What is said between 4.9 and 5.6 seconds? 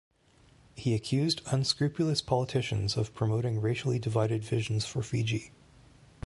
Fiji.